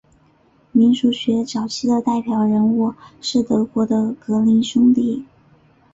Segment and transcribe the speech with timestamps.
[0.71, 5.27] 民俗学早期的代表人物是德国的格林兄弟。